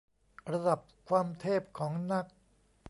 [0.51, 2.25] ระดับความเทพ ของนัก